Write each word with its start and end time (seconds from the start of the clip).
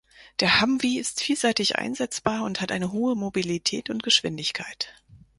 Der 0.39 0.61
Humvee 0.61 0.97
ist 0.97 1.21
vielseitig 1.21 1.75
einsetzbar 1.75 2.43
und 2.43 2.59
hat 2.59 2.71
eine 2.71 2.91
hohe 2.91 3.15
Mobilität 3.15 3.91
und 3.91 4.01
Geschwindigkeit. 4.01 4.95